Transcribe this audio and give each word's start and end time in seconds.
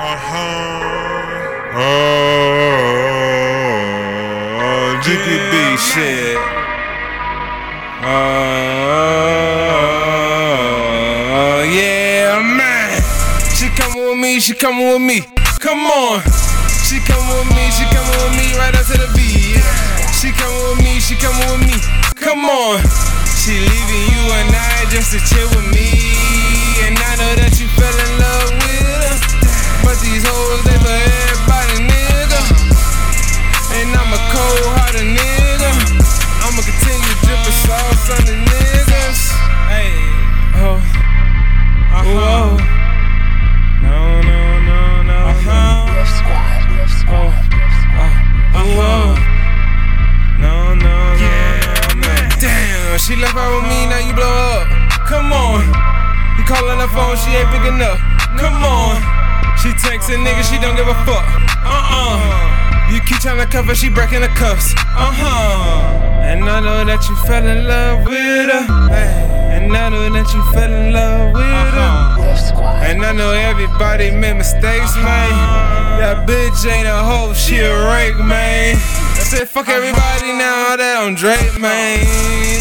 uh-huh. 0.00 0.48
Oh, 4.60 5.00
GPB 5.02 5.76
shit. 5.78 6.38
Uh, 8.00 8.08
yeah, 11.70 12.40
man. 12.40 13.02
She 13.54 13.68
coming 13.68 14.04
with 14.08 14.18
me, 14.18 14.40
she 14.40 14.54
coming 14.54 14.88
with 14.88 15.02
me. 15.02 15.20
Come 15.60 15.86
on. 15.86 16.22
She 16.84 17.00
coming 17.00 17.28
with 17.28 17.48
me, 17.54 17.70
she 17.70 17.84
coming 17.84 18.16
with 18.22 18.32
me 18.36 18.56
right 18.56 18.74
up 18.74 18.86
to 18.86 18.96
the 18.96 19.08
beat. 19.14 20.07
She 20.18 20.32
coming 20.32 20.58
with 20.70 20.82
me, 20.82 20.98
she 20.98 21.14
coming 21.14 21.46
with 21.46 21.62
me. 21.70 21.78
Come 22.16 22.44
on. 22.44 22.82
She 23.38 23.54
leaving 23.54 24.04
you 24.10 24.22
and 24.34 24.50
I 24.50 24.84
just 24.90 25.12
to 25.12 25.20
chill 25.22 25.46
with 25.54 25.70
me. 25.70 25.94
And 26.82 26.98
I 26.98 27.14
know 27.22 27.34
that 27.38 27.54
you 27.60 27.68
fell 27.78 27.94
in 27.94 28.12
love 28.18 28.50
with 28.50 28.82
her. 28.82 29.14
But 29.86 29.94
these 30.02 30.26
hoes, 30.26 30.64
they 30.66 30.74
for 30.82 30.90
everybody, 30.90 31.86
nigga. 31.86 32.42
And 33.78 33.94
I'm 33.94 34.12
a 34.12 34.18
cold 34.34 34.74
hearted 34.74 35.06
nigga. 35.06 35.37
She 53.48 53.54
with 53.56 53.64
me, 53.64 53.88
now 53.88 53.96
you 54.04 54.12
blow 54.12 54.28
up. 54.28 54.68
Come 55.08 55.32
on. 55.32 55.64
You 56.36 56.44
calling 56.44 56.78
her 56.84 56.90
phone, 56.92 57.16
she 57.16 57.32
ain't 57.32 57.48
picking 57.48 57.80
up. 57.80 57.96
Come 58.36 58.60
on. 58.60 59.00
She 59.56 59.72
texting 59.72 60.20
nigga, 60.20 60.44
she 60.44 60.60
don't 60.60 60.76
give 60.76 60.86
a 60.86 60.94
fuck. 61.08 61.24
Uh-uh. 61.64 62.92
You 62.92 63.00
keep 63.00 63.20
trying 63.20 63.38
to 63.38 63.46
cover, 63.46 63.74
she 63.74 63.88
breaking 63.88 64.20
the 64.20 64.28
cuffs. 64.28 64.74
Uh-huh. 64.76 66.20
And 66.20 66.44
I 66.44 66.60
know 66.60 66.84
that 66.84 67.08
you 67.08 67.16
fell 67.24 67.46
in 67.46 67.66
love 67.66 68.04
with 68.04 68.52
her. 68.52 68.92
And 68.92 69.74
I 69.74 69.88
know 69.88 70.12
that 70.12 70.28
you 70.34 70.42
fell 70.52 70.70
in 70.70 70.92
love 70.92 71.32
with 71.32 71.72
her. 71.72 72.84
And 72.84 73.02
I 73.02 73.12
know 73.12 73.32
everybody 73.32 74.10
made 74.10 74.36
mistakes, 74.36 74.94
man. 74.96 75.32
That 75.98 76.28
bitch 76.28 76.70
ain't 76.70 76.86
a 76.86 77.00
hoe, 77.02 77.32
she 77.32 77.60
a 77.60 77.72
rake, 77.88 78.18
man. 78.18 78.76
I 78.76 79.24
said, 79.24 79.48
fuck 79.48 79.68
everybody 79.70 80.36
now 80.36 80.76
that 80.76 81.00
I'm 81.00 81.14
Drake, 81.14 81.58
man. 81.58 82.57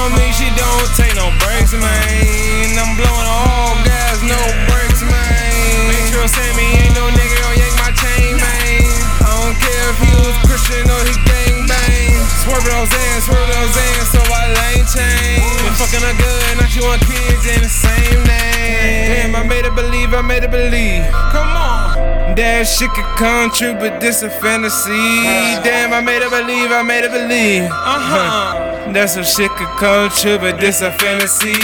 On 0.00 0.16
me, 0.16 0.32
she 0.32 0.48
don't 0.56 0.88
take 0.96 1.12
no 1.14 1.28
breaks, 1.44 1.76
man. 1.76 2.72
I'm 2.80 2.96
blowing 2.96 3.28
all 3.28 3.76
gas, 3.84 4.24
no 4.24 4.40
brakes, 4.72 5.04
man. 5.04 5.76
Make 5.92 6.08
sure 6.08 6.24
Sammy 6.24 6.64
ain't 6.80 6.96
no 6.96 7.04
nigga 7.12 7.36
gon' 7.44 7.56
yank 7.60 7.74
my 7.76 7.92
chain, 7.92 8.40
man. 8.40 8.80
I 9.20 9.30
don't 9.44 9.56
care 9.60 9.86
if 9.92 9.98
he 10.00 10.12
was 10.24 10.36
Christian 10.48 10.88
or 10.88 11.02
he 11.04 11.14
gang 11.28 11.68
bang. 11.68 12.16
Swerving 12.40 12.72
on 12.72 12.86
Zan, 12.88 13.16
swerving 13.28 13.56
on 13.60 13.68
Zan, 13.76 14.00
so 14.08 14.20
I 14.24 14.42
lane 14.56 14.86
change. 14.88 15.44
Been 15.60 15.76
fucking 15.76 16.00
her 16.00 16.16
good, 16.16 16.52
now 16.56 16.68
she 16.72 16.80
want 16.80 17.04
kids 17.04 17.44
in 17.44 17.60
the 17.60 17.68
same 17.68 18.20
name. 18.24 19.04
Damn, 19.12 19.36
I 19.36 19.42
made 19.44 19.68
her 19.68 19.74
believe, 19.74 20.14
I 20.16 20.22
made 20.22 20.42
her 20.42 20.52
believe. 20.52 21.04
Come 21.34 21.52
on. 21.52 22.36
That 22.40 22.64
shit 22.64 22.88
could 22.96 23.10
come 23.20 23.50
true, 23.50 23.74
but 23.74 24.00
this 24.00 24.22
a 24.22 24.30
fantasy. 24.30 25.28
Damn, 25.60 25.92
I 25.92 26.00
made 26.00 26.22
her 26.22 26.30
believe, 26.30 26.72
I 26.72 26.82
made 26.82 27.04
her 27.04 27.12
believe. 27.12 27.68
Uh 27.68 28.00
huh. 28.00 28.69
That 28.90 29.06
some 29.06 29.22
shit 29.22 29.54
could 29.54 29.70
come 29.78 30.10
true, 30.10 30.34
but 30.42 30.58
this 30.58 30.82
a 30.82 30.90
fantasy. 30.90 31.54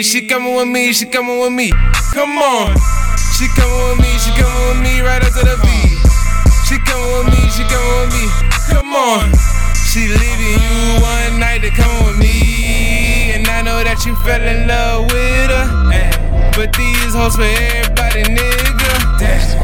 She 0.00 0.24
coming 0.24 0.56
with 0.56 0.66
me, 0.66 0.88
she 0.96 1.04
coming 1.04 1.36
with 1.36 1.52
me. 1.52 1.68
Come 2.16 2.40
on. 2.40 2.72
She 3.36 3.44
coming 3.52 3.76
with 3.92 4.00
me, 4.00 4.08
she 4.16 4.32
coming 4.40 4.64
with 4.72 4.80
me 4.80 5.04
right 5.04 5.20
up 5.20 5.36
to 5.36 5.44
the 5.44 5.52
beat. 5.60 6.00
She 6.64 6.80
coming 6.80 7.12
with 7.12 7.28
me, 7.28 7.44
she 7.52 7.60
coming 7.68 7.92
with 8.00 8.12
me. 8.16 8.24
Come 8.72 8.96
on. 8.96 9.28
She 9.84 10.08
leaving 10.08 10.56
you 10.56 10.76
one 11.04 11.36
night 11.36 11.60
to 11.60 11.68
come 11.76 11.92
with 12.08 12.16
me. 12.16 13.36
And 13.36 13.44
I 13.44 13.60
know 13.60 13.84
that 13.84 14.00
you 14.08 14.16
fell 14.24 14.40
in 14.40 14.64
love 14.64 15.12
with 15.12 15.52
her. 15.52 15.68
Eh. 15.92 16.08
But 16.56 16.72
these 16.72 17.12
hoes 17.12 17.36
for 17.36 17.44
everybody, 17.44 18.24
nigga. 18.32 18.92
Damn. 19.20 19.60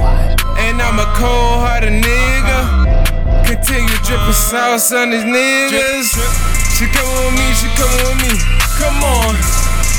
And 0.61 0.77
I'm 0.77 1.01
a 1.01 1.09
cold 1.17 1.65
hearted 1.65 2.05
nigga. 2.05 3.49
Continue 3.49 3.97
dripping 4.05 4.37
sauce 4.37 4.93
on 4.93 5.09
these 5.09 5.25
niggas. 5.25 6.62
She 6.83 6.91
coming 6.91 7.15
with 7.15 7.39
me, 7.39 7.47
she 7.55 7.71
coming 7.79 8.03
with 8.11 8.19
me. 8.27 8.35
Come 8.75 9.07
on. 9.07 9.39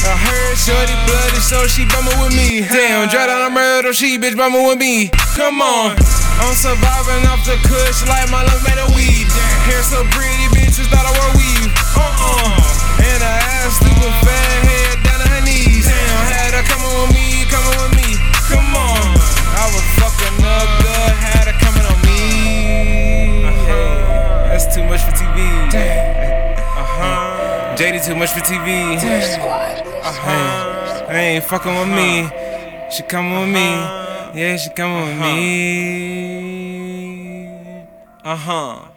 I 0.04 0.20
heard 0.20 0.60
Shorty 0.60 0.92
bloody, 1.08 1.40
so 1.40 1.64
she 1.64 1.88
bumming 1.88 2.20
with 2.20 2.36
me. 2.36 2.68
Damn, 2.68 3.08
dry 3.08 3.24
down 3.24 3.48
a 3.48 3.52
murder, 3.56 3.96
she 3.96 4.20
bitch 4.20 4.36
bumming 4.36 4.68
with 4.68 4.84
me. 4.84 5.08
Come 5.40 5.64
on. 5.64 5.96
I'm 6.44 6.52
surviving 6.52 7.24
off 7.32 7.40
the 7.48 7.56
kush 7.64 8.04
like 8.04 8.28
my 8.28 8.44
lungs 8.44 8.68
made 8.68 8.76
of 8.84 8.92
weed. 9.00 9.32
Hair 9.64 9.80
so 9.80 10.04
pretty, 10.12 10.52
bitches 10.52 10.92
thought 10.92 11.08
I 11.08 11.16
wore 11.24 11.32
weave. 11.40 11.72
Uh-uh. 11.96 12.52
And 13.00 13.20
her 13.24 13.40
ass 13.64 13.80
stupid 13.80 14.12
fat 14.28 14.60
head 14.68 15.00
down 15.08 15.24
to 15.24 15.28
her 15.40 15.44
knees. 15.48 15.88
Damn, 15.88 16.20
had 16.36 16.52
her 16.52 16.68
coming 16.68 16.92
with 17.00 17.16
me, 17.16 17.48
coming 17.48 17.80
with 17.80 17.96
me. 17.96 18.20
Come 18.52 18.76
on. 18.76 19.08
I 19.56 19.72
was 19.72 19.88
fucking 20.04 20.36
up 20.44 20.68
good, 20.84 21.16
had 21.16 21.48
her 21.48 21.56
coming 21.64 21.88
on 21.88 21.96
me. 22.04 23.48
Uh-huh. 23.48 24.52
That's 24.52 24.68
too 24.68 24.84
much 24.84 25.00
for 25.08 25.16
TV. 25.16 26.23
Uh-huh. 26.94 27.76
JD 27.76 28.06
too 28.06 28.16
much 28.16 28.32
for 28.32 28.42
TV. 28.42 28.98
Uh-huh. 30.04 31.08
Hey, 31.08 31.36
ain't 31.36 31.44
fucking 31.44 31.76
with 31.76 31.90
me. 31.90 32.30
She 32.92 33.04
come 33.04 33.32
with 33.34 33.50
me. 33.50 33.70
Yeah, 34.40 34.58
she 34.58 34.70
come 34.70 34.94
with 35.02 35.18
me. 35.20 35.34
Uh 38.24 38.36
huh. 38.36 38.93